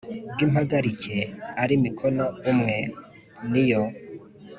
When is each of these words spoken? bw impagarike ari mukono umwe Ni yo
bw 0.33 0.39
impagarike 0.45 1.17
ari 1.63 1.75
mukono 1.83 2.25
umwe 2.51 2.77
Ni 3.51 3.63
yo 3.71 3.83